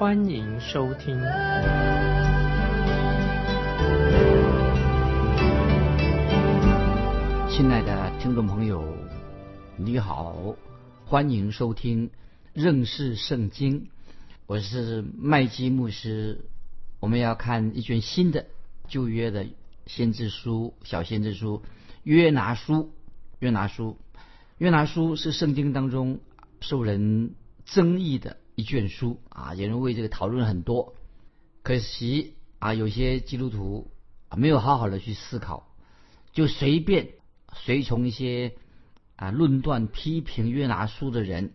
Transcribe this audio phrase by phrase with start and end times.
[0.00, 1.14] 欢迎收听。
[7.50, 8.82] 亲爱的听众朋友，
[9.76, 10.56] 你好，
[11.04, 12.10] 欢迎收听
[12.54, 13.88] 认识圣经。
[14.46, 16.46] 我是麦基牧师，
[16.98, 18.46] 我们要看一卷新的
[18.88, 19.44] 旧约的
[19.84, 21.62] 先知书，小先知书。
[22.04, 22.94] 约拿书，
[23.38, 23.98] 约拿书，
[24.56, 26.20] 约拿书是圣经当中
[26.62, 27.34] 受人
[27.66, 30.94] 争议的一卷书啊，有人为这个讨论很多。
[31.62, 33.90] 可惜啊，有些基督徒
[34.28, 35.74] 啊没有好好的去思考，
[36.34, 37.14] 就随便
[37.54, 38.54] 随从一些
[39.16, 41.54] 啊论断批评约拿书的人。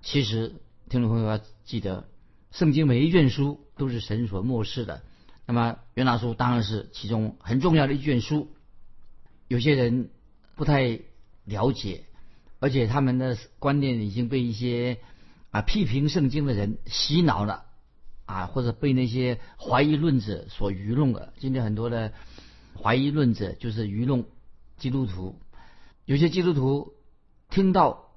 [0.00, 0.54] 其实
[0.88, 2.08] 听众朋友要记得，
[2.52, 5.02] 圣经每一卷书都是神所漠视的。
[5.44, 8.48] 那么约拿书当然是其中很重要的一卷书。
[9.48, 10.10] 有些人
[10.54, 11.00] 不太
[11.44, 12.04] 了解，
[12.60, 14.98] 而且他们的观念已经被一些
[15.52, 17.66] 啊批评圣经的人洗脑了
[18.26, 21.32] 啊，或者被那些怀疑论者所愚弄了。
[21.38, 22.12] 今天很多的
[22.82, 24.24] 怀疑论者就是愚弄
[24.78, 25.38] 基督徒。
[26.04, 26.94] 有些基督徒
[27.48, 28.10] 听到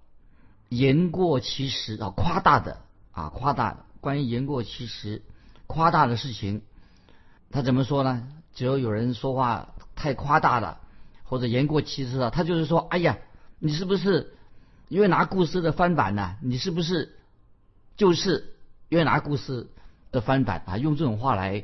[0.69, 5.21] 言过其实啊夸大的啊夸大关于言过其实
[5.67, 6.63] 夸大的事情，
[7.51, 8.27] 他怎么说呢？
[8.55, 10.81] 只要有人说话太夸大了。
[11.27, 13.17] 或者言过其实了，他就是说，哎呀，
[13.57, 14.37] 你是不是
[14.89, 16.35] 因为拿故事的翻版呢？
[16.43, 17.14] 你是不是
[17.97, 18.55] 就是
[18.89, 19.69] 约拿故事
[20.11, 20.77] 的翻版啊？
[20.77, 21.63] 用这种话来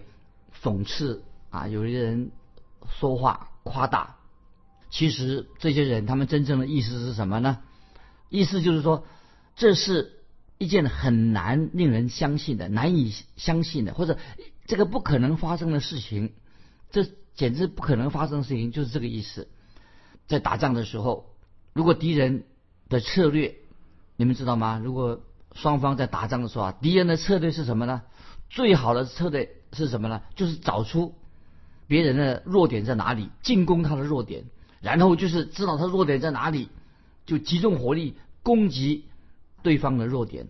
[0.61, 2.31] 讽刺啊，有些人
[2.99, 4.17] 说话夸大，
[4.89, 7.59] 其实这些人他们真正的意思是什么呢？
[8.29, 9.05] 意思就是说，
[9.55, 10.19] 这是
[10.57, 14.17] 一件很难令人相信的、难以相信的，或者
[14.65, 16.33] 这个不可能发生的事情，
[16.91, 17.05] 这。
[17.33, 19.47] 简直不可能发生的事情，就是这个意思。
[20.27, 21.33] 在打仗的时候，
[21.73, 22.43] 如果敌人
[22.89, 23.55] 的策略，
[24.17, 24.81] 你们知道吗？
[24.83, 25.23] 如果
[25.53, 28.01] 双方在打仗的时候啊，敌人的策略是什么呢？
[28.49, 30.21] 最好的策略是什么呢？
[30.35, 31.15] 就是找出
[31.87, 34.45] 别人的弱点在哪里，进攻他的弱点，
[34.81, 36.69] 然后就是知道他弱点在哪里，
[37.25, 39.05] 就集中火力攻击
[39.61, 40.47] 对方的弱点。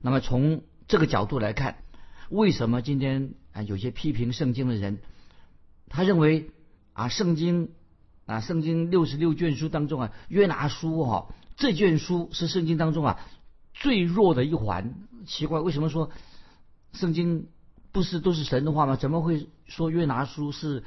[0.00, 1.78] 那么从这个角度来看，
[2.28, 4.98] 为什么今天啊有些批评圣经的人？
[5.88, 6.50] 他认为
[6.94, 7.70] 啊，圣经
[8.26, 13.20] 啊，圣经六十六卷书当中啊，约拿书哈，这卷书是圣经当中啊
[13.82, 14.94] 最弱的一环。
[15.26, 16.10] 奇怪，为什么说
[16.92, 17.48] 圣经
[17.92, 18.96] 不是都是神的话吗？
[18.96, 20.84] 怎么会说约拿书是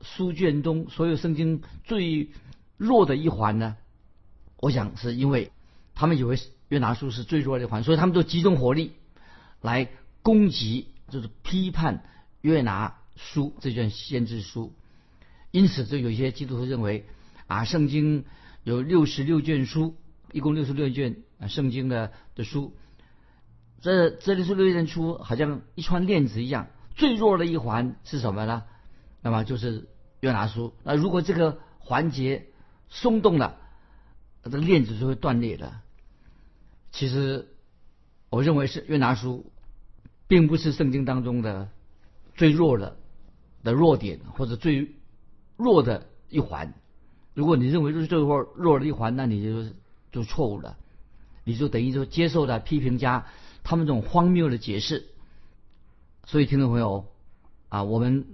[0.00, 2.30] 书卷中所有圣经最
[2.76, 3.76] 弱的一环呢？
[4.56, 5.52] 我想是因为
[5.94, 6.38] 他们以为
[6.68, 8.92] 约拿书是最弱的一环，所以他们都集中火力
[9.60, 9.88] 来
[10.22, 12.02] 攻击，就是批判
[12.40, 12.96] 约拿。
[13.18, 14.74] 书这卷先知书，
[15.50, 17.06] 因此就有些基督徒认为
[17.46, 18.26] 啊，圣经
[18.62, 19.96] 有六十六卷书，
[20.36, 22.76] 一共六十六卷啊，圣经的的书，
[23.80, 28.64] 这这六十六卷书好像一串链子一样，最弱的一环是什么呢？
[29.22, 29.88] 那么就是
[30.20, 30.74] 约拿书。
[30.82, 32.48] 那如果这个环节
[32.90, 33.56] 松动了，
[34.42, 35.80] 这个链子就会断裂的。
[36.92, 37.48] 其实
[38.28, 39.50] 我认为是约拿书，
[40.28, 41.70] 并不是圣经当中的
[42.34, 42.98] 最弱的。
[43.62, 44.94] 的弱点或者最
[45.56, 46.74] 弱的一环，
[47.34, 49.74] 如果你认为是最弱弱的一环，那你就
[50.16, 50.76] 就错误了，
[51.44, 53.26] 你就等于说接受了批评家
[53.62, 55.06] 他们这种荒谬的解释。
[56.26, 57.06] 所以听众朋友
[57.68, 58.26] 啊，我们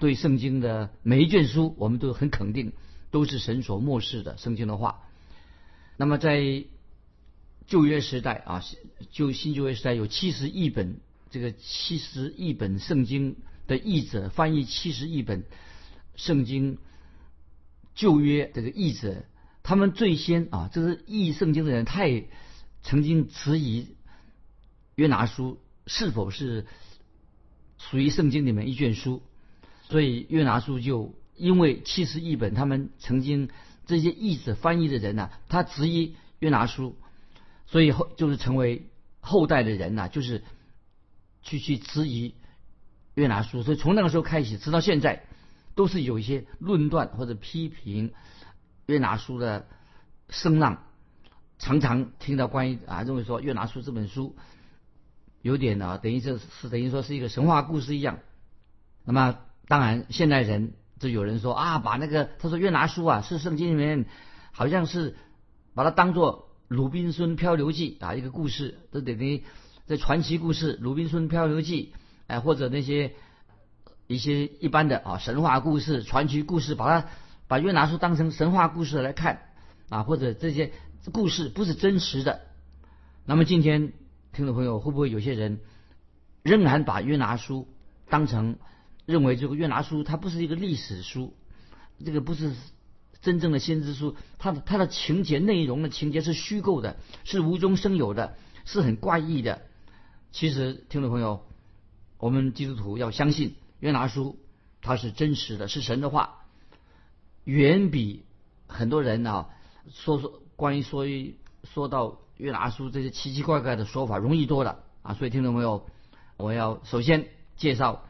[0.00, 2.72] 对圣经的每一卷书，我们都很肯定，
[3.12, 5.02] 都是神所漠视的圣经的话。
[5.96, 6.64] 那么在
[7.68, 8.64] 旧约时代啊，
[9.12, 10.98] 旧新旧约时代有七十亿本
[11.30, 13.36] 这个七十亿本圣经。
[13.70, 15.44] 的译者翻译七十亿本
[16.16, 16.78] 圣经
[17.94, 19.24] 旧约这个译者，
[19.62, 22.28] 他们最先啊，这是译圣经的人，他也
[22.82, 23.96] 曾经质疑
[24.94, 26.66] 约拿书是否是
[27.78, 29.22] 属于圣经里面一卷书，
[29.82, 33.48] 所以约拿书就因为七十译本，他们曾经
[33.86, 36.96] 这些译者翻译的人呢，他质疑约拿书，
[37.66, 38.90] 所以后就是成为
[39.20, 40.42] 后代的人呐，就是
[41.42, 42.34] 去去质疑。
[43.14, 45.24] 约拿书，所以从那个时候开始，直到现在，
[45.74, 48.12] 都是有一些论断或者批评
[48.90, 49.66] 约拿书的
[50.28, 50.82] 声浪。
[51.62, 54.34] 常常听到关于啊，认为说约拿书这本书
[55.42, 58.18] 有点啊，等于这是等于说是一个神话故事一样。
[59.04, 59.36] 那么
[59.68, 64.06] 当然，现代人就有人说啊，把那个他说约拿书啊是圣经里面
[64.52, 65.16] 好像是
[65.74, 69.44] 把它当做鲁滨孙漂流记啊一个故事，这等于
[69.86, 71.92] 这传奇故事鲁滨孙漂流记，
[72.26, 73.14] 哎或者那些
[74.06, 77.08] 一些一般的啊神话故事、传奇故事，把它
[77.50, 79.48] 把约拿书当成神话故事来看
[79.88, 80.70] 啊，或者这些
[81.12, 82.42] 故事不是真实的。
[83.26, 83.92] 那么今天
[84.32, 85.58] 听众朋友会不会有些人
[86.44, 87.66] 仍然把约拿书
[88.08, 88.56] 当成？
[89.04, 91.34] 认为这个约拿书它不是一个历史书，
[92.04, 92.52] 这个不是
[93.20, 99.62] 真正的先知书，它的它的情节内容的情节是虚构的，是无中生有的，是很怪异的。
[100.30, 101.44] 其实听众朋友，
[102.18, 104.38] 我们基督徒要相信约拿书
[104.82, 106.39] 它是真实的，是神的话，
[107.44, 108.24] 远比
[108.66, 109.50] 很多人啊
[109.90, 115.14] 说说关于说一说到约拿书这些奇奇怪怪的说法容易多了啊。
[115.14, 115.86] 所以听众朋友，
[116.36, 118.04] 我要首先介绍。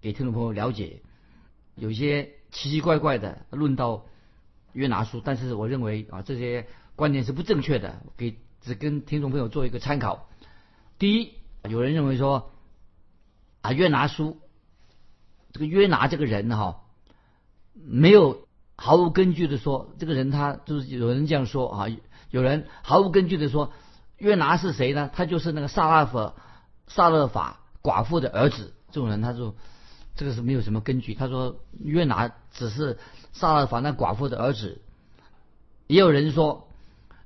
[0.00, 1.00] 给听众朋友了解，
[1.76, 4.04] 有些奇奇怪怪的论到
[4.74, 10.28] 约拿书，但是我认为啊这些观点是不正确的，给只跟听众朋友做一个参考。
[10.98, 11.32] 第一，
[11.70, 12.52] 有人认为说
[13.62, 14.42] 啊约拿书
[15.52, 16.83] 这个约拿这个人哈，
[17.74, 21.86] 没有毫无根据的说这个人他就是有人这样说啊，
[22.30, 23.72] 有人毫无根据的说
[24.18, 25.10] 约拿是谁呢？
[25.12, 26.34] 他就是那个萨拉法
[26.86, 29.54] 萨勒法寡妇的儿子，这种人他就。
[30.16, 31.12] 这个是没有什么根据。
[31.14, 32.98] 他说约拿只是
[33.32, 34.80] 萨勒法那寡妇的儿子。
[35.88, 36.68] 也有人说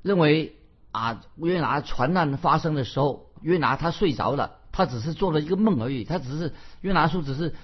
[0.01, 0.57] 认为
[0.91, 6.05] 啊约拿船难发生的时候，约拿他睡着了，他只是做了一个梦而已。
[6.05, 7.55] 他只是约拿书只是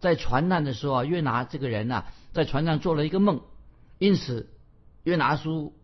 [0.00, 3.40] 在船难的时候啊，约拿这个人呐在船上做了一个梦，
[3.98, 4.48] 因此
[5.04, 5.74] 约拿书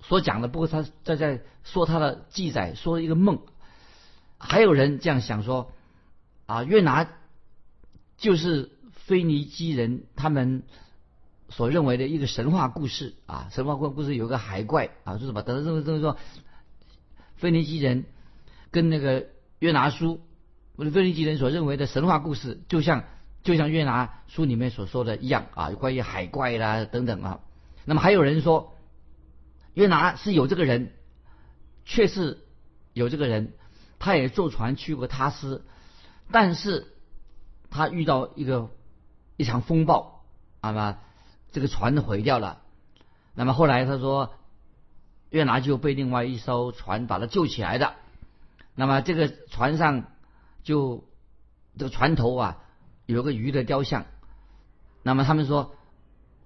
[0.00, 3.40] 所讲的，不过他在在说他的记载，说一个梦。
[4.38, 5.72] 还有人这样想说
[6.46, 7.08] 啊约拿。
[8.20, 8.72] 就是
[9.06, 10.64] 腓尼基人他们
[11.50, 16.16] 所认为的一个神话故事啊，神话故故事有个海怪啊，就是把等认为认为说，
[17.36, 18.06] 腓尼基人
[18.72, 19.26] 跟那个
[19.60, 20.20] 约拿书，
[20.74, 23.04] 不是腓尼基人所认为的神话故事，就像
[23.48, 27.40] 就像约拿书里面所说的一样啊，关于海怪啦等等啊。
[27.86, 28.76] 那么还有人说，
[29.72, 30.92] 约拿是有这个人，
[31.86, 32.44] 确实
[32.92, 33.54] 有这个人，
[33.98, 35.64] 他也坐船去过他斯，
[36.30, 36.94] 但是。
[37.70, 38.70] 他遇到一个
[39.36, 40.24] 一场风暴，
[40.62, 40.96] 那么
[41.52, 42.62] 这个船毁掉了。
[43.34, 44.32] 那么后来他说，
[45.28, 47.92] 约拿就被另外一艘船把他救起来的。
[48.74, 50.04] 那么这个船上
[50.62, 51.04] 就
[51.76, 52.64] 这个船头啊
[53.14, 54.06] 有个鱼的雕像。
[55.02, 55.74] 那么他们说，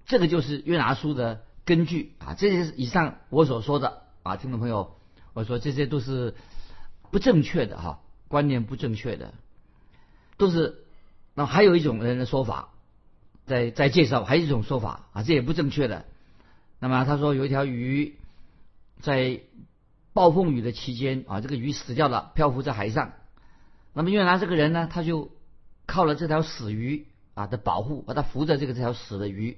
[0.05, 2.33] 这个就是约拿书的根据啊。
[2.33, 4.95] 这些以上我所说的啊，听众朋友，
[5.33, 6.35] 我说这些都是
[7.11, 9.33] 不正确的哈，观念不正确的，
[10.37, 10.79] 都是。
[11.35, 12.69] 那还有一种人的说法，
[13.45, 16.05] 在在介绍，还有一种说法啊，这也不正确的。
[16.79, 18.15] 那么他说有一条鱼
[19.01, 19.41] 在
[20.13, 23.13] 暴风雨的期间啊，这个鱼死掉了，漂浮在海上。
[23.93, 25.31] 那么约拿这个人呢，他就
[25.85, 29.57] 靠了这条死鱼啊的保护，把他扶着这个这条死的鱼。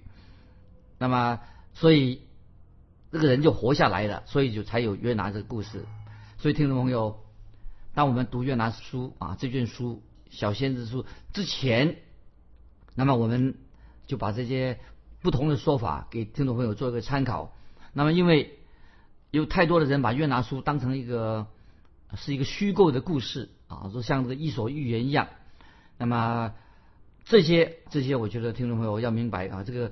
[0.98, 1.40] 那么
[1.74, 2.22] 所以
[3.12, 5.86] 这个人就活下来了，所以就才有约拿这个故事。
[6.38, 7.20] 所以听众朋友，
[7.94, 10.02] 当我们读约拿书啊这卷书。
[10.32, 11.98] 小先知书之前，
[12.94, 13.56] 那么我们
[14.06, 14.80] 就把这些
[15.22, 17.56] 不同的说法给听众朋友做一个参考。
[17.94, 18.60] 那么因为
[19.32, 21.48] 有太多的人把约拿书当成一个
[22.16, 25.30] 是一个虚构的故事啊，说像这个伊索寓言一样。
[25.98, 26.54] 那么
[27.24, 29.92] 这些这些，我觉得听众朋友要明白啊，这个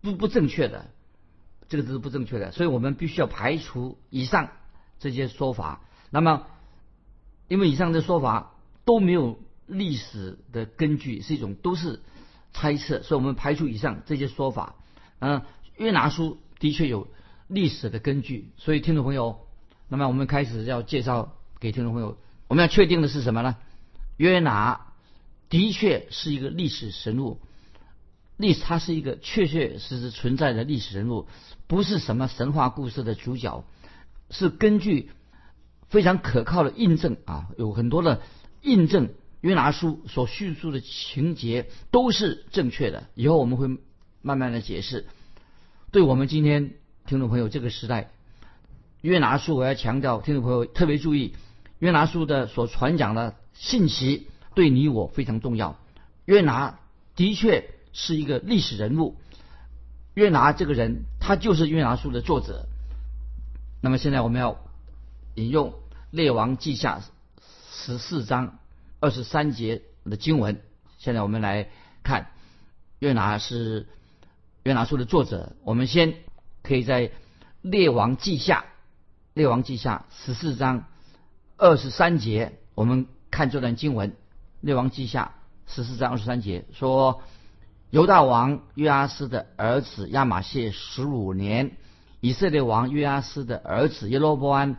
[0.00, 0.86] 不不正确的，
[1.68, 2.52] 这个是不正确的。
[2.52, 4.50] 所以我们必须要排除以上
[4.98, 5.80] 这些说法。
[6.10, 6.46] 那么
[7.48, 8.50] 因为以上的说法。
[8.84, 9.38] 都没有
[9.68, 12.00] 历史的根据，是一种都是
[12.52, 14.74] 猜测，所以我们排除以上这些说法。
[15.20, 15.42] 嗯，
[15.76, 17.06] 约拿书的确有
[17.46, 19.46] 历史的根据，所以听众朋友，
[19.86, 23.56] 那么我们开始要介绍给听众朋友，我们要确定的是什么呢？
[24.16, 24.91] 约拿
[25.52, 27.38] 的确是一个历史人物，
[28.38, 31.28] 历史他是一个确确实实存在的历史人物，
[31.66, 33.62] 不是什么神话故事的主角，
[34.30, 35.10] 是根据
[35.90, 38.22] 非常可靠的印证啊，有很多的。
[38.62, 39.10] 印证
[39.42, 43.08] 约拿书所叙述的情节都是正确的。
[43.14, 43.68] 以后我们会
[44.22, 45.06] 慢慢的解释。
[45.90, 48.10] 对我们今天听众朋友这个时代，
[49.02, 51.34] 约拿书我要强调，听众朋友特别注意，
[51.78, 55.76] 约拿书的所传讲的信息对你我非常重要。
[56.24, 56.78] 约拿
[57.16, 59.16] 的确是一个历史人物，
[60.14, 62.66] 约拿这个人他就是约拿书的作者。
[63.80, 64.58] 那么现在我们要
[65.34, 65.74] 引用
[66.10, 67.02] 列王记下。
[67.74, 68.58] 十四章
[69.00, 70.60] 二十三节的经文。
[70.98, 71.68] 现在我们来
[72.04, 72.28] 看
[73.00, 73.88] 约拿是
[74.62, 75.56] 约拿书的作者。
[75.64, 76.14] 我们先
[76.62, 77.10] 可以在
[77.60, 78.66] 列王记下
[79.34, 80.84] 列王记下十四章
[81.56, 84.14] 二十三节，我们看这段经文。
[84.62, 85.34] 列王记下
[85.66, 87.20] 十四章二十三节说，
[87.90, 91.76] 犹大王约阿斯的儿子亚玛谢十五年，
[92.20, 94.76] 以色列王约阿斯的儿子耶罗波安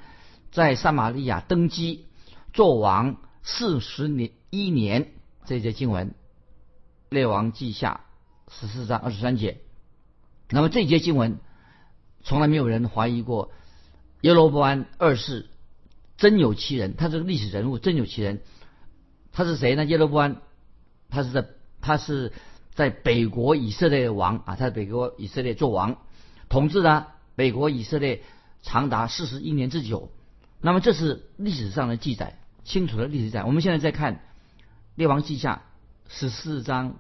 [0.54, 2.06] 在撒玛利亚登基
[2.54, 5.12] 做王四十年一年。
[5.46, 6.16] 这节经文，
[7.10, 8.06] 列王记下
[8.50, 9.58] 十四章二十三节。
[10.50, 11.40] 那么这节经文，
[12.24, 13.52] 从来没有人怀疑过
[14.22, 15.50] 耶罗波安二世
[16.16, 18.42] 真有其人，他这个历史人物真有其人。
[19.34, 19.84] 他是谁呢？
[19.86, 20.38] 耶罗波安，
[21.10, 21.46] 他是在
[21.82, 22.32] 他是
[22.76, 25.98] 在北国以色列的王啊，他在北国以色列做王，
[26.50, 28.22] 统治呢北国以色列
[28.62, 30.12] 长达四十一年之久。
[30.62, 33.44] 那么这是历史上的记载，清楚的历史记载。
[33.44, 34.22] 我们现在再看
[34.94, 35.64] 列王记下
[36.08, 37.00] 十四章，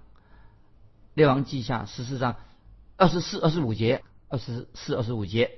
[1.13, 2.35] 列王记下十四章
[2.97, 5.51] 二十四、二十五节，二十四、二十五节，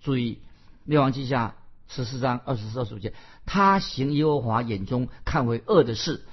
[0.00, 0.40] 注意
[0.84, 1.56] 列王记下。
[1.92, 3.12] 十四章二十四、二十五节，
[3.46, 6.24] 他行耶和华眼中看为恶的事，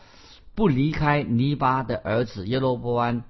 [0.54, 3.24] 不离开尼巴的儿子耶罗波安，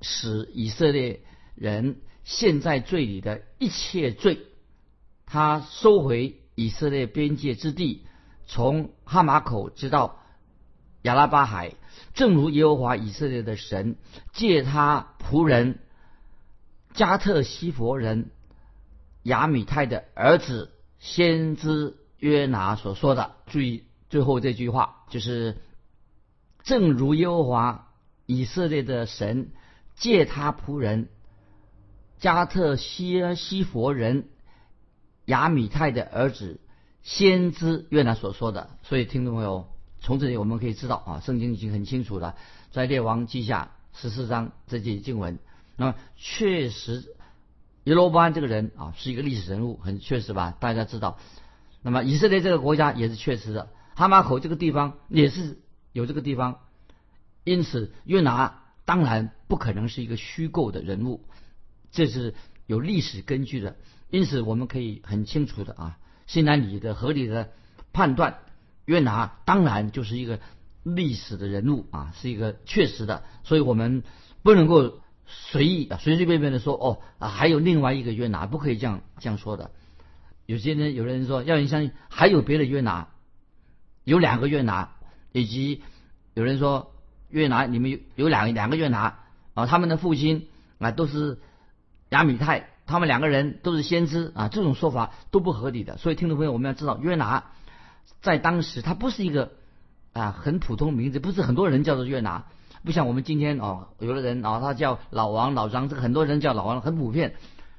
[0.00, 1.22] 使以色列
[1.56, 4.46] 人陷在罪里的一切罪。
[5.26, 8.06] 他收回以色列边界之地，
[8.46, 10.20] 从哈马口直到
[11.02, 11.74] 亚拉巴海，
[12.14, 13.96] 正如耶和华以色列的神
[14.32, 15.80] 借他仆人
[16.92, 18.30] 加特西佛人
[19.24, 20.70] 亚米泰的儿子。
[21.04, 25.58] 先知约拿所说的，注意最后这句话，就是
[26.62, 27.92] 正如耶和华
[28.24, 29.50] 以色列的神
[29.96, 31.10] 借他仆人
[32.16, 34.30] 加特西西佛人
[35.26, 36.58] 亚米泰的儿子
[37.02, 38.70] 先知约拿所说的。
[38.82, 39.68] 所以，听众朋友，
[40.00, 42.34] 从这里我们可以知道啊，圣经已经很清楚了，
[42.70, 45.38] 在列王记下十四章这节经文，
[45.76, 47.14] 那么确实。
[47.84, 50.56] 耶罗波安这个人啊，是一个历史人物，很确实吧？
[50.58, 51.18] 大家知道。
[51.82, 55.58] 那么以色列这个国家也是确实的，哈马口这个地方也是
[55.92, 56.60] 有这个地方。
[57.44, 61.26] 因此，约拿当然不可能是一个虚构的人物，
[61.92, 62.34] 这是
[62.66, 63.76] 有历史根据的。
[64.08, 67.50] 因此，我们可以很清楚的啊，心安理得、合理的
[67.92, 68.38] 判断，
[68.86, 70.40] 约拿当然就是一个
[70.82, 73.24] 历史的人物啊，是一个确实的。
[73.42, 74.02] 所以我们
[74.42, 75.00] 不能够。
[75.26, 79.70] 随意啊，随随便便的说哦啊，还有另外一个约拿，不可以这样这样说的。
[80.46, 83.08] 有些人有的人说，要你相信还有别的约拿，
[84.04, 84.92] 有两个约拿，
[85.32, 85.82] 以及
[86.34, 86.92] 有人说
[87.30, 89.20] 约拿你们有有两两个约拿
[89.54, 91.38] 啊，他们的父亲啊都是
[92.10, 95.96] 亚米泰，他们两个人都是先知啊，这种说法都不合理的。
[95.96, 97.52] 所以听众朋友，我们要知道约拿
[98.20, 99.52] 在当时他不是一个
[100.12, 102.44] 啊很普通名字，不是很多人叫做约拿。
[102.84, 107.34] 不像我们今天哦，有的人啊，他叫老王、老张，这个很多人叫老王，很普遍。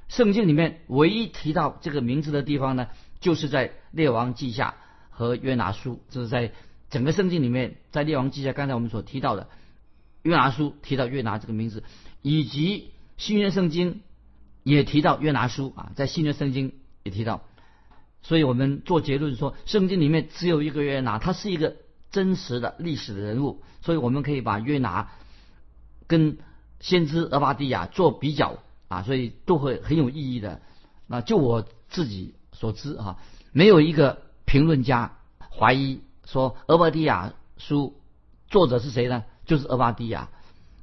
[0.08, 2.88] 圣经里面唯一提到这个名字的地方呢，
[3.20, 4.74] 就是在列王记下
[5.12, 6.54] 和约拿书，这是在
[6.90, 9.48] 整个圣经里面，在列王记下，刚才我们所提到的
[10.24, 11.84] 约拿书提到约拿这个名字，
[12.24, 14.02] 以及新约圣经
[14.64, 17.44] 也提到约拿书啊，在新约圣经也提到，
[18.24, 21.76] 所以我们做结论说，圣经里面只有一个约拿，他是一个。
[22.16, 25.12] 真实的历史的人物，所以我们可以把约拿
[26.08, 26.38] 跟
[26.80, 30.62] 先知俄巴底亚做比较啊，所以都会很有意义的。
[31.08, 33.18] 那就我自己所知啊，
[33.52, 35.18] 没有一个评论家
[35.60, 38.00] 怀疑说俄巴底亚书
[38.48, 39.26] 作者是谁呢？
[39.46, 40.30] 就是俄巴底亚。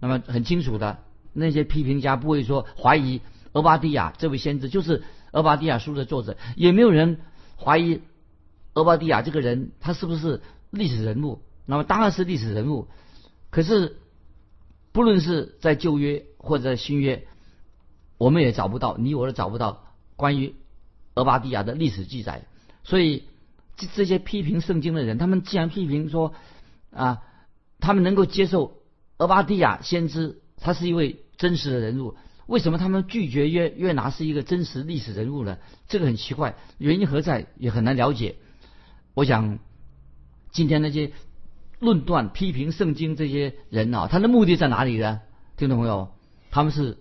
[0.00, 0.98] 那么很清楚的，
[1.32, 3.22] 那些批评家不会说怀疑
[3.54, 7.20] 俄巴底亚这位先知就是俄巴底亚书的作者，也没有人
[7.56, 8.02] 怀疑
[8.74, 10.42] 俄巴底亚这个人他是不是。
[10.72, 12.88] 历史人物，那么当然是历史人物。
[13.50, 13.98] 可是，
[14.90, 17.26] 不论是在旧约或者在新约，
[18.16, 19.84] 我们也找不到，你我都找不到
[20.16, 20.54] 关于
[21.14, 22.46] 俄巴底亚的历史记载。
[22.84, 23.24] 所以，
[23.76, 26.32] 这这些批评圣经的人，他们既然批评说
[26.90, 27.22] 啊，
[27.78, 28.78] 他们能够接受
[29.18, 35.58] 俄巴底亚先知他是一位真实的人物，为什么他们拒绝约约拿是一个真实历史人物呢？
[35.86, 37.48] 这个很奇怪，原因何在？
[37.58, 38.36] 也很难了解。
[39.12, 39.58] 我想。
[40.52, 41.12] 今天那些
[41.80, 45.22] 论断、批评圣经这些人啊，他的目的在哪里呢？
[45.56, 46.12] 听众朋友，
[46.50, 46.98] 他们是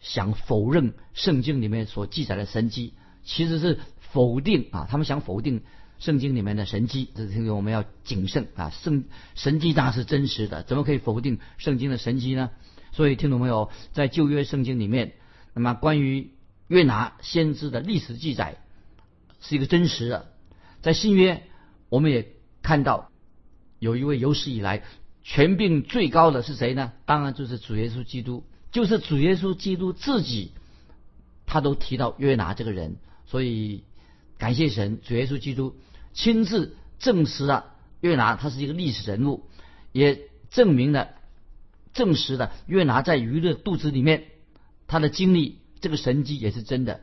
[0.00, 5.62] 想否认圣经里面所记载的神迹，其实是否定啊，他们想否定
[5.98, 7.10] 圣经里面的神迹。
[7.14, 9.04] 这听众我们要谨慎啊，圣
[9.34, 12.50] 神迹当然是真实的，怎么可以否定圣经的神迹呢？
[12.92, 15.12] 所以听众朋友，在旧约圣经里面，
[15.52, 16.30] 那么关于
[16.68, 18.56] 约拿先知的历史记载
[19.42, 20.32] 是一个真实的，
[20.80, 21.42] 在新约
[21.90, 22.32] 我们也。
[22.62, 23.10] 看到
[23.78, 24.82] 有一位有史以来
[25.22, 26.92] 权柄最高的是谁呢？
[27.04, 30.52] 当然就是主耶稣基督，就是主耶稣基督自己，
[31.46, 32.96] 他都提到约拿这个人，
[33.26, 33.84] 所以
[34.38, 35.76] 感谢神，主耶稣基督
[36.12, 39.44] 亲自证实了约拿他是一个历史人物，
[39.92, 41.10] 也证明了、
[41.92, 44.24] 证实了约拿在鱼的肚子里面
[44.86, 47.00] 他的经历，这个神迹也是真的。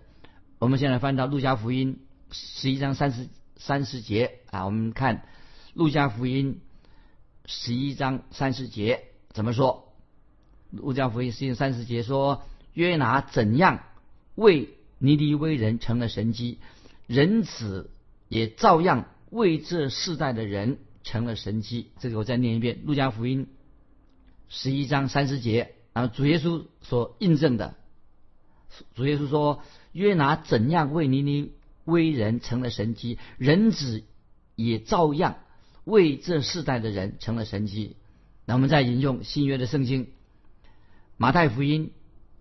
[0.58, 2.00] 我们现在翻到路加福音
[2.32, 5.26] 十一章三十三十节啊，我们看
[5.76, 6.62] 路加福音
[7.46, 9.04] 十一章三十节
[9.34, 9.94] 怎么说？
[10.72, 13.84] 路加福音十一章三十节说，约拿怎样
[14.36, 16.60] 为尼尼微人成了神迹，
[17.08, 17.92] 人子
[18.30, 21.92] 也照样为这世代的人成了神迹。
[22.00, 23.48] 这个我再念一遍，路加福音
[24.48, 27.76] 十一章三十节然后，主耶稣所印证的，
[28.96, 29.62] 主耶稣说。
[29.92, 31.54] 约拿怎样为尼尼
[31.86, 34.04] 微人成了神迹，人子
[34.56, 35.38] 也照样
[35.86, 37.96] 为这世代的人成了神迹。
[38.46, 40.12] 那我们再引用新约的圣经，
[41.16, 41.94] 马太福音，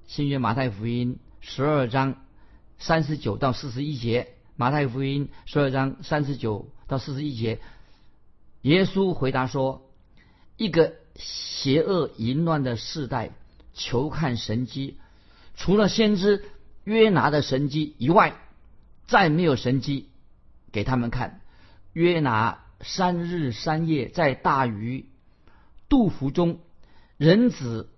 [0.06, 2.16] 新约马太福音十二章
[2.78, 7.60] 三十九到四十一节，马太福音十二章三十九到四十一节，
[8.62, 9.88] 耶稣回答说：
[10.56, 13.30] 一个邪恶淫乱的世代，
[13.72, 14.98] 求看神迹，
[15.54, 16.44] 除了先知。
[16.84, 18.36] 约拿的神迹以外，
[19.06, 20.10] 再没有神迹
[20.70, 21.40] 给他们看。
[21.94, 25.06] 约拿三日三夜在大鱼
[25.88, 26.60] 肚腹中，
[27.16, 27.90] 人子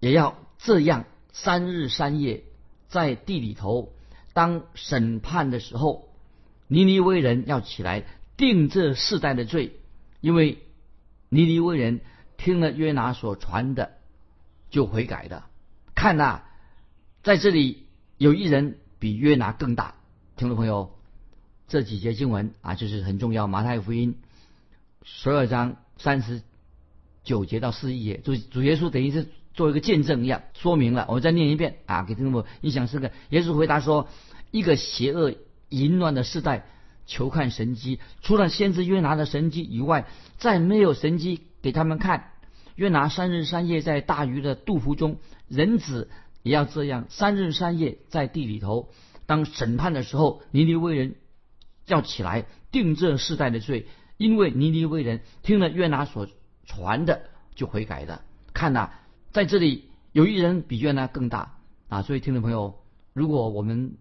[0.00, 2.44] 也要这样三日三夜
[2.88, 3.92] 在地里头。
[4.32, 6.08] 当审判的时候，
[6.68, 8.04] 尼尼微人要起来
[8.36, 9.80] 定这世代的罪，
[10.20, 10.58] 因为
[11.28, 12.00] 尼尼微人
[12.36, 13.98] 听了约拿所传的，
[14.70, 15.44] 就悔改的。
[15.94, 16.42] 看呐，
[17.22, 17.84] 在这里。
[18.18, 19.94] 有一人比约拿更大，
[20.34, 20.97] 听众朋友，
[21.68, 23.46] 这几节经文啊，就是很重要。
[23.46, 24.16] 马太福音
[25.04, 26.42] 十二章三十
[27.24, 31.06] 九节到四十一节，主主耶稣等于是做一个见证一样，说明了。
[31.08, 33.10] 我再念一遍啊，给听众们印象深刻。
[33.30, 34.08] 耶稣回答说
[34.50, 35.34] ：“一个邪恶
[35.68, 36.66] 淫乱的世代，
[37.06, 40.06] 求看神迹，除了先知约拿的神迹以外，
[40.38, 42.30] 再没有神迹给他们看。
[42.76, 46.08] 约拿三日三夜在大鱼的肚腹中，人子。”
[46.44, 48.88] 也要这样，三日三夜在地里头。
[49.26, 51.16] 当审判的时候，尼尼微人
[51.88, 56.28] 要起来定这世代的罪，因为尼尼微人听了约拿所
[56.64, 57.22] 传的
[57.54, 58.22] 就悔改的。
[58.52, 58.90] 看呐，
[59.32, 62.02] 在这里有一人比约拿更大啊！
[62.02, 62.78] 所以听众朋友，
[63.12, 63.96] 如果我们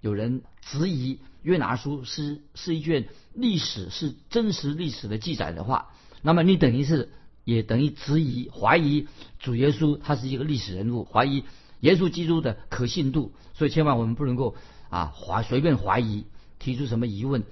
[0.00, 5.90] 有人质疑约拿书是是一卷历史，是真实历史的记载的话，
[6.22, 7.10] 那么你等于是
[7.44, 11.44] 也等于质疑、怀疑主耶稣他是一个历史人物，怀疑。
[11.80, 14.56] 耶稣基督的可信度，所以千万我们不能够
[14.88, 16.24] 啊怀随便怀疑，
[16.58, 17.44] 提出什么疑问，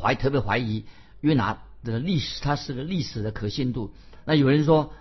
[0.00, 0.84] 怀特别怀疑
[1.20, 3.92] 约拿的历史，他是个历史的可信度。
[4.24, 4.92] 那有人说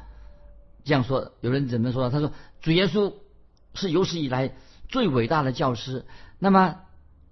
[0.84, 2.10] 这样说，有人怎么说？
[2.10, 3.14] 他说主耶稣
[3.74, 4.56] 是有史以来
[4.88, 6.06] 最伟大的教师。
[6.40, 6.78] 那么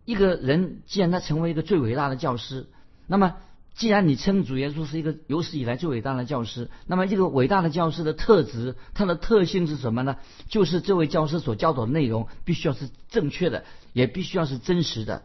[0.05, 2.67] 一个人既然他成为一个最伟大的教师，
[3.07, 3.35] 那么。
[3.75, 10.17] 既然你称主耶稣是一个有史以来最伟大的教师，那么这个伟大的教师的特质，它的特性是什么呢？
[10.49, 15.23] 就是这位教师所教导的内容必须要是正确的，也必须要是真实的。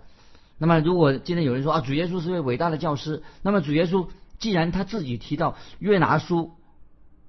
[0.59, 6.53] 那么，如果今天有人说啊，主耶稣是位伟大的教师，那么主耶稣既然他自己提到约拿书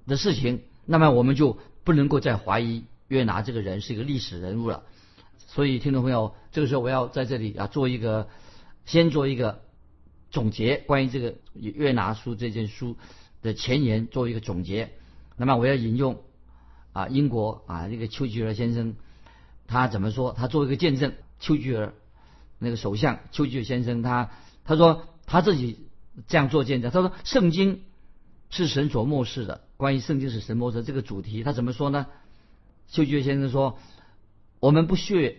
[0.07, 4.83] 的事情，那么我们就不能够再怀疑约拿这个人是一个历史人物了。
[5.47, 8.27] 所以，听众朋友，这个时候我要在这里啊做一个，
[8.85, 9.63] 先做一个。
[10.31, 12.97] 总结关于这个约拿书这件书
[13.41, 14.91] 的前言做一个总结，
[15.37, 16.19] 那么我要引用
[16.91, 18.95] 啊英国啊这个丘吉尔先生
[19.65, 20.33] 他怎么说？
[20.33, 21.93] 他做一个见证，丘吉尔
[22.65, 24.31] 那个首相丘吉尔先生他
[24.65, 25.87] 他说他自己
[26.27, 27.83] 这样做见证，他说圣经
[28.49, 32.07] 是神所漠视的，关于圣经是神漠视这个主题，他怎么说呢？
[32.89, 33.79] 丘吉尔先生说
[34.59, 35.37] 我们不屑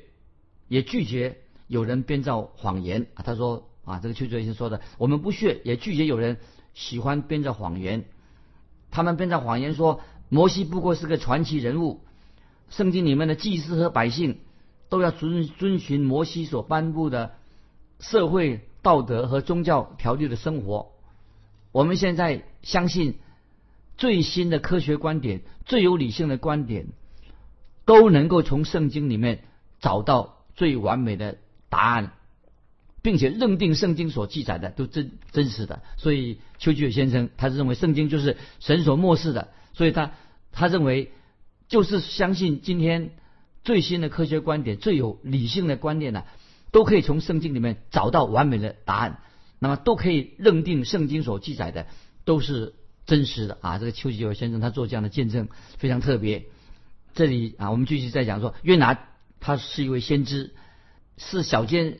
[0.68, 1.36] 也拒绝
[1.66, 3.68] 有人编造谎言，他说。
[3.86, 6.38] 啊，这个丘吉尔先生说的，我们不屑也拒绝有人
[6.74, 8.04] 喜欢编造谎言。
[8.90, 12.00] 他们编造谎言说摩西不过是个传奇人物，
[12.68, 14.40] 圣经里面的祭司和百姓
[14.88, 17.34] 都要遵遵循摩西所颁布的
[18.00, 20.92] 社会道德和宗教条例的生活。
[21.72, 23.18] 我们现在相信
[23.96, 26.88] 最新的科学观点、最有理性的观点，
[27.84, 29.44] 都能够从圣经里面
[29.80, 32.12] 找到最完美的答案。
[33.02, 40.10] 并且认定圣经所记载的都真真实的，所以丘吉尔先生他是认为圣经就是神所漠视的，所以他
[40.50, 41.12] 他认为
[41.68, 43.12] 就是相信今天
[43.66, 46.22] 最新的科学观点、最有理性的观念呢，
[46.70, 49.20] 都可以从圣经里面找到完美的答案。
[49.58, 51.88] 那么都可以认定圣经所记载的
[52.24, 52.74] 都是
[53.06, 53.78] 真实的啊。
[53.78, 55.48] 这个丘吉尔先生他做这样的见证
[55.78, 56.44] 非常特别。
[57.12, 59.08] 这里啊，我们继续再讲说，约拿
[59.40, 60.54] 他是一位先知，
[61.16, 61.98] 是小先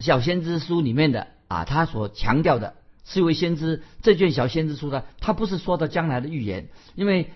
[0.00, 2.74] 小先知书里面的啊，他所强调的
[3.04, 3.84] 是一位先知。
[4.02, 7.30] 这卷小先知书呢，他不是说到将来的预言，因为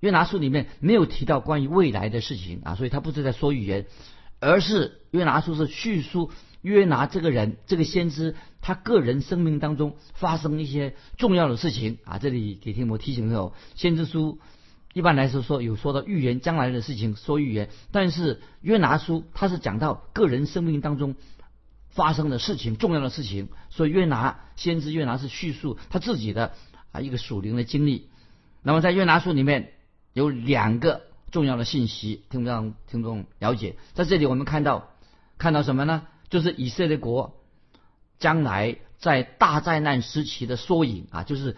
[0.00, 3.86] 约拿书里面没有提到关于未来的事情啊，所以他不是在说预言，
[4.40, 6.30] 而是约拿书是叙述
[6.62, 12.18] 约拿这个人这个先知他个人生命当中发生一些重要的事情啊。
[12.18, 14.38] 这里给听我提醒的时候，先知书。
[14.92, 17.68] 一般来说，说有说到预言将来的事情，说预言。
[17.90, 21.16] 但是约拿书他是讲到个人生命当中
[21.90, 23.48] 发生的事情，重要的事情。
[23.70, 26.52] 所以约拿先知约拿是叙述他自己的
[26.92, 28.08] 啊一个属灵的经历。
[28.62, 29.72] 那么在约拿书里面
[30.14, 33.76] 有两个重要的信息，听不让听众了解。
[33.92, 34.88] 在这里我们看到
[35.36, 36.06] 看到什么呢？
[36.30, 37.36] 就是以色列国
[38.18, 41.56] 将来在大灾难时期的缩影啊，就是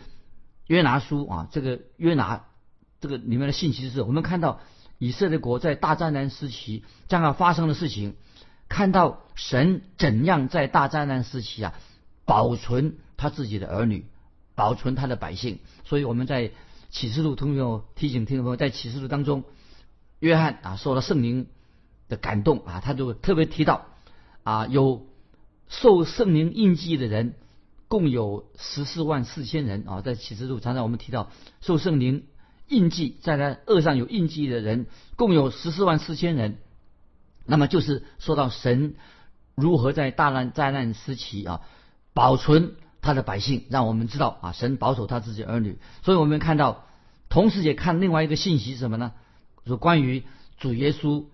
[0.66, 2.46] 约拿书啊，这个约拿。
[2.98, 4.60] 这个里面的信息是我们看到
[4.98, 8.16] 以色列国在大灾难时期将要发生的事情，
[8.70, 11.74] 看到神怎样在大灾难时期啊
[12.24, 14.06] 保存他自己的儿女，
[14.54, 15.58] 保存他的百姓。
[15.84, 16.52] 所以我们在
[16.90, 19.44] 启示录，同学提醒听众朋友，在启示录当中，
[20.18, 21.46] 约翰啊受了圣灵
[22.08, 23.86] 的感动啊，他就特别提到
[24.42, 25.06] 啊有
[25.68, 27.34] 受圣灵印记的人
[27.88, 32.24] 共有十四万四千人啊，在启示录常常我们提到受圣灵。
[32.68, 36.58] 印记在他恶上有印记的人共有十四万四千人，
[37.44, 38.96] 那么就是说到神
[39.54, 41.60] 如何在大难灾难时期啊
[42.12, 42.74] 保存
[43.06, 45.78] 他的百姓，让我们知道啊神保守他自己儿女。
[46.02, 46.84] 所以我们看到，
[47.28, 49.12] 同时也看另外一个信息是什么呢？
[49.64, 50.24] 说关于
[50.58, 51.24] 主耶稣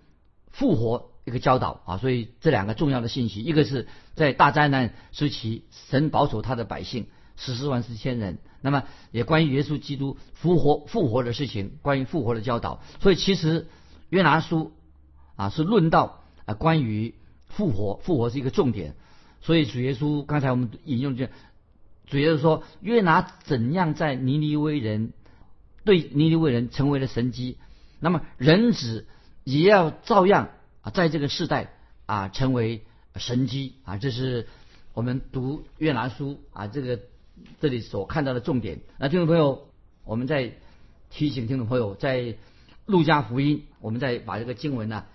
[0.50, 1.96] 复活一个教导啊。
[1.96, 7.06] 所以这两个重要的信息，一个是在大灾难时期神保守他的百姓
[7.36, 8.38] 十四万四千人。
[8.60, 12.82] 那么也关于耶稣基督复活复活的事情，关于复活的教导。
[13.00, 13.66] 所以其实
[14.10, 14.72] 约拿书
[15.36, 17.14] 啊是论到啊关于
[17.46, 18.94] 复活，复活是一个重点。
[19.40, 21.28] 所以主耶稣刚才我们引用这，
[22.12, 25.12] 主耶稣说约拿怎样在尼尼微人
[25.82, 27.56] 对尼尼微人成为了神机，
[28.00, 29.06] 那么人子
[29.44, 30.50] 也要照样
[30.82, 31.72] 啊在这个世代
[32.04, 32.82] 啊成为
[33.16, 33.96] 神机啊。
[33.96, 34.46] 这是
[34.92, 37.00] 我们读约拿书啊这个。
[37.60, 39.66] 这里所看到的重点，那听众朋友，
[40.04, 40.52] 我们再
[41.10, 42.36] 提醒听众朋友，在
[42.84, 45.06] 路加福音，我们再把这个经文呢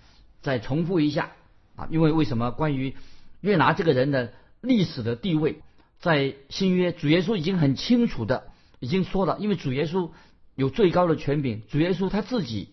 [0.42, 1.30] 再重复一下
[1.76, 2.96] 啊，因为为什么关于
[3.40, 5.62] 约拿这个人的历史的地位，
[6.00, 10.10] 在新约主耶稣已经很清楚的已经说了，因为主耶稣
[10.54, 12.68] 有最高的权柄，主耶稣他自己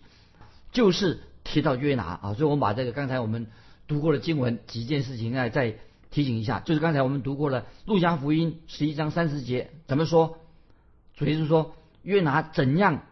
[0.72, 3.46] 就是提到约拿啊，所以我们把这个刚才我们
[3.86, 5.78] 读过的经文几件事情啊再。
[6.08, 10.38] 提醒一下，就是刚才我们读过了《路加福音》十一章三十节，怎么说？
[11.14, 13.02] 主耶稣说：“约拿怎样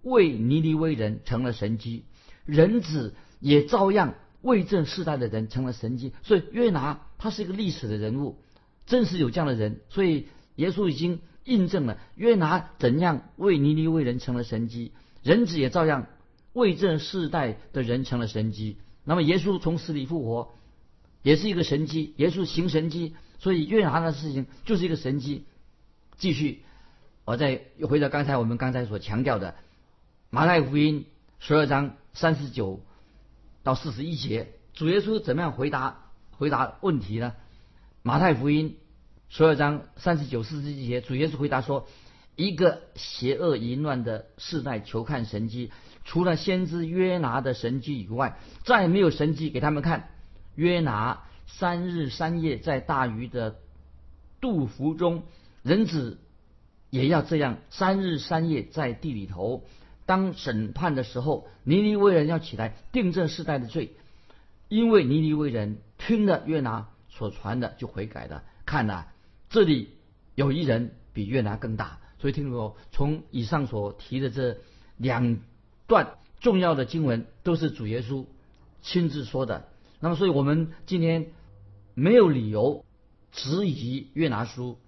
[0.00, 2.04] 为尼尼微人成了神机，
[2.46, 8.38] 人子也照样为这世代的人成了神机。”所以约拿他是一个历史的人物，
[8.86, 9.80] 真是有这样的人。
[9.90, 14.92] 所以耶稣已经印证了约拿怎样为尼尼微人成了神机，
[15.22, 16.06] 人子也照样
[16.52, 18.78] 为这世代的人成了神机。
[19.04, 20.54] 那么耶稣从死里复活。
[21.22, 25.46] 也是一个神机，耶稣行神机，所以约拿的事情就是一个神机。
[26.18, 26.64] 继续，
[27.24, 29.54] 我再又回到刚才我们刚才所强调的
[30.28, 31.06] 马太福音
[31.38, 32.82] 十二章三十九
[33.62, 37.32] 到四十一节，主耶稣怎么样回答回答问题呢？
[38.06, 38.76] 马太福音
[39.30, 41.88] 十二章三十九四十节，主耶稣回答说：
[42.36, 45.72] 一个邪恶淫乱的世代求看神机，
[46.04, 50.10] 除了先知约拿的神机以外，再没有神机给他们看。
[50.54, 53.56] 约拿三日三夜在大鱼的
[54.38, 55.22] 肚腹中，
[55.62, 56.18] 人子
[56.90, 59.64] 也要这样三日三夜在地里头。
[60.04, 63.96] 当审判的时候，尼尼微人要起来定这世代的罪，
[64.68, 68.44] 因为尼尼微人听了约拿所传的就悔改的。
[68.66, 69.06] 看呐，
[69.48, 69.90] 这里
[70.34, 72.00] 有一人比越南更大。
[72.18, 74.58] 所以听众从以上所提的这
[74.96, 75.38] 两
[75.86, 78.24] 段重要的经文，都是主耶稣
[78.80, 79.68] 亲自说的。
[80.00, 81.32] 那么，所以我们今天
[81.94, 82.84] 没有理由
[83.32, 84.78] 质疑约拿书，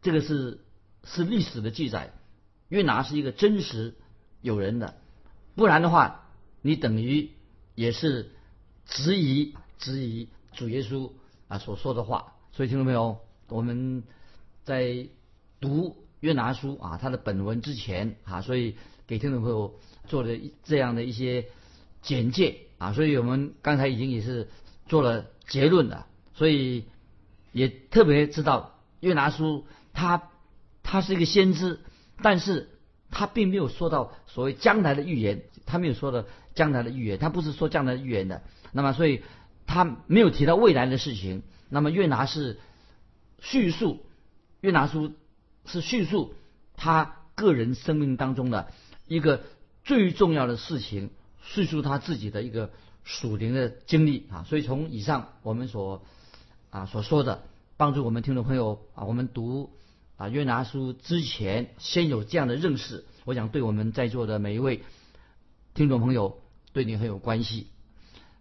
[0.00, 0.60] 这个是
[1.02, 2.12] 是历史的记载，
[2.68, 3.94] 约拿是一个真实
[4.40, 4.94] 有人的，
[5.56, 6.28] 不然的话，
[6.62, 7.30] 你等于
[7.74, 8.30] 也是
[8.86, 11.10] 质疑质疑主耶稣
[11.48, 12.34] 啊所说的话。
[12.52, 13.18] 所以听到没有？
[13.48, 14.02] 我们
[14.64, 15.06] 在
[15.60, 21.46] 读约拿书啊，它的本文之前啊，所以给听众朋友做了这样的一些
[22.02, 22.60] 简介。
[22.78, 24.50] 啊，所以我们刚才已经也是
[24.86, 26.84] 做了结论了，所以
[27.52, 30.30] 也特别知道约拿书他
[30.82, 31.80] 他是一个先知，
[32.22, 32.68] 但是
[33.10, 38.42] 他并没有说到所谓将来的预言，他没有说到将来的预言，他不是说将来的预言的。
[38.72, 39.22] 那么所以
[39.76, 41.42] 他没有提到未来的事情。
[41.68, 42.58] 那么约拿是
[43.40, 44.06] 叙述，
[44.60, 45.12] 约拿书
[45.66, 46.34] 是叙述
[46.76, 48.72] 他个人生命当中的
[49.06, 49.42] 一个
[49.84, 51.10] 最重要的事情，
[51.42, 52.70] 叙述他自己的一个
[53.02, 54.44] 属灵的经历啊。
[54.48, 56.02] 所以从以上我们所
[56.70, 57.42] 啊所说的，
[57.76, 59.72] 帮助我们听众朋友啊，我们读
[60.16, 64.84] 啊约拿书之前先有这样的认识，我想对我们在座的每一位
[65.74, 66.40] 听众朋友
[66.72, 67.66] 对你很有关系。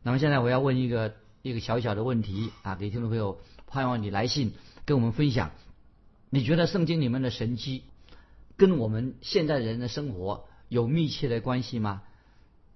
[0.04, 1.16] 那么现在我要问一个。
[1.46, 4.54] 一个小小的问题啊，给听众朋友，盼望你来信
[4.84, 5.52] 跟我们分享。
[6.32, 7.84] 你觉得圣经里面的神迹
[8.58, 12.02] 跟我们现代人的生活有密切的关系吗？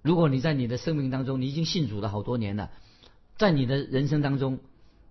[0.04, 2.70] 如果你在你的生命当中，你已经信主了好多年了，
[3.38, 4.60] 在你的人生当中，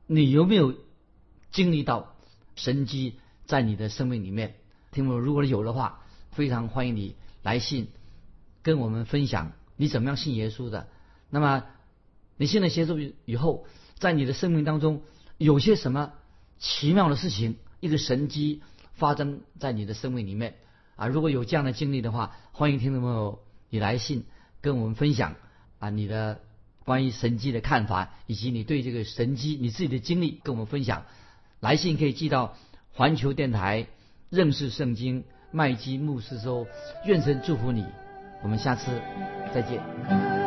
[0.07, 0.77] 你有没有
[1.51, 2.15] 经历到
[2.55, 4.55] 神迹在你的生命里面？
[4.93, 7.89] 听众如果有的话，非常欢迎你来信
[8.63, 10.87] 跟我们分享你怎么样信耶稣的。
[11.29, 11.65] 那么。
[12.39, 13.67] 你现在接受以后，
[13.99, 15.03] 在你的生命当中
[15.37, 16.15] 有些什么
[16.59, 18.63] 奇妙的事情，一个神机
[18.95, 20.55] 发生在你的生命里面
[20.97, 21.07] 啊？
[21.09, 24.25] 如果有这样的经历的话，欢迎听众朋友你来信
[24.61, 25.35] 跟我们分享
[25.79, 26.41] 啊你的
[26.85, 31.05] 关于神机的看法，以及你对这个神机你自己的经历跟我们分享。
[31.61, 32.57] 来信可以寄到
[32.93, 33.89] 环球电台
[34.31, 36.69] 认识圣经麦基牧师说，
[37.05, 37.85] 愿神祝福你，
[38.45, 39.03] 我们下次
[39.53, 40.38] 再见。